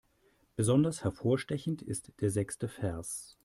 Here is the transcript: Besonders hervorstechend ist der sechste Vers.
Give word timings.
Besonders 0.55 1.03
hervorstechend 1.03 1.83
ist 1.83 2.19
der 2.21 2.31
sechste 2.31 2.67
Vers. 2.67 3.37